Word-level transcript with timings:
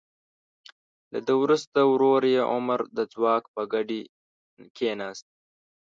له 1.13 1.19
ده 1.27 1.33
وروسته 1.43 1.79
ورور 1.91 2.21
یې 2.33 2.41
عمر 2.53 2.79
د 2.97 2.99
ځواک 3.13 3.43
په 3.55 3.61
ګدۍ 3.71 4.01
کیناست. 4.77 5.27